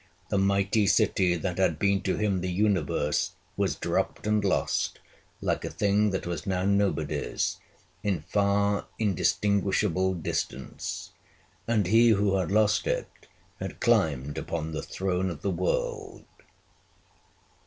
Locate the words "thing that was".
5.69-6.47